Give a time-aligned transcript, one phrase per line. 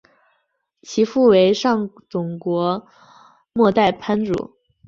[0.81, 2.87] 其父为上总国
[3.53, 4.55] 末代藩主。